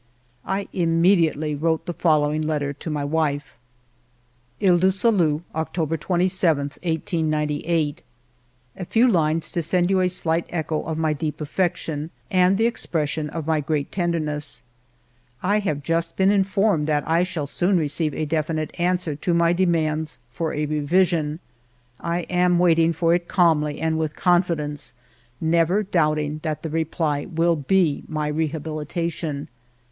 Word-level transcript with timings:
I 0.47 0.67
immediately 0.73 1.53
wrote 1.53 1.85
the 1.85 1.93
following 1.93 2.41
letter 2.41 2.73
to 2.73 2.89
my 2.89 3.05
wife:— 3.05 3.55
ALFRED 4.59 4.79
DREYFUS 4.81 5.03
181 5.03 5.37
Iles 5.37 5.41
du 5.43 5.43
Salut, 5.43 5.43
October 5.61 5.95
27, 5.97 6.57
1898." 6.81 8.01
A 8.77 8.85
few 8.85 9.07
lines 9.07 9.51
to 9.51 9.61
send 9.61 9.91
you 9.91 9.99
a 9.99 10.09
slight 10.09 10.47
echo 10.49 10.81
of 10.81 10.97
my 10.97 11.13
deep 11.13 11.39
affection 11.39 12.09
and 12.31 12.57
the 12.57 12.65
expression 12.65 13.29
of 13.29 13.45
my 13.45 13.59
great 13.59 13.91
tenderness. 13.91 14.63
I 15.43 15.59
have 15.59 15.83
just 15.83 16.15
been 16.15 16.31
informed 16.31 16.87
that 16.87 17.07
I 17.07 17.21
shall 17.21 17.45
soon 17.45 17.77
receive 17.77 18.15
a 18.15 18.25
definite 18.25 18.73
answer 18.79 19.15
to 19.17 19.35
my 19.35 19.53
de 19.53 19.67
mands 19.67 20.17
for 20.31 20.51
a 20.51 20.65
revision. 20.65 21.39
I 21.99 22.21
am 22.21 22.57
waiting 22.57 22.91
for 22.91 23.13
it 23.13 23.27
calmly 23.27 23.79
and 23.79 23.99
with 23.99 24.15
confidence, 24.15 24.95
never 25.39 25.83
doubting 25.83 26.39
that 26.41 26.63
the 26.63 26.71
reply 26.71 27.25
will 27.25 27.55
be 27.55 28.03
my 28.07 28.27
rehabilitation. 28.29 29.47